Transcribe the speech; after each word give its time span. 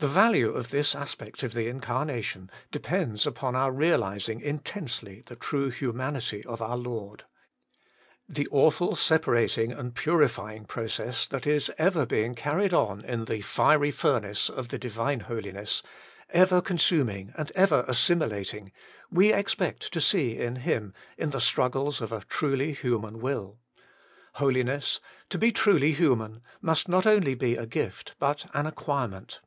The 0.00 0.08
value 0.08 0.48
of 0.48 0.70
this 0.70 0.94
aspect 0.94 1.42
of 1.42 1.52
the 1.52 1.68
Incarnation 1.68 2.50
depends 2.72 3.26
upon 3.26 3.54
our 3.54 3.70
realizing 3.70 4.40
intensely 4.40 5.22
the 5.26 5.36
true 5.36 5.68
humanity 5.70 6.42
of 6.46 6.62
our 6.62 6.78
Lord. 6.78 7.24
The 8.26 8.48
awful 8.50 8.96
separating 8.96 9.72
and 9.72 9.94
purifying 9.94 10.64
process 10.64 11.26
that 11.26 11.46
.is 11.46 11.70
ever 11.76 12.06
being 12.06 12.34
carried 12.34 12.72
on 12.72 13.04
in 13.04 13.26
the 13.26 13.42
fiery 13.42 13.90
furnace 13.90 14.48
of 14.48 14.68
the 14.68 14.78
Divine 14.78 15.20
Holiness, 15.20 15.82
ever 16.30 16.62
con 16.62 16.78
suming 16.78 17.34
and 17.36 17.52
ever 17.54 17.84
assimilating, 17.86 18.72
we 19.10 19.34
expect 19.34 19.92
to 19.92 20.00
see 20.00 20.34
in 20.38 20.56
Him 20.56 20.94
in 21.18 21.28
the 21.28 21.42
struggles 21.42 22.00
of 22.00 22.10
a 22.10 22.24
truly 22.24 22.72
human 22.72 23.18
will. 23.18 23.58
Holiness, 24.36 24.98
to 25.28 25.36
be 25.36 25.52
truly 25.52 25.92
human, 25.92 26.40
must 26.62 26.88
not 26.88 27.04
only 27.06 27.34
be 27.34 27.54
a 27.56 27.66
gift, 27.66 28.14
but 28.18 28.46
an 28.54 28.64
acquirement. 28.64 29.42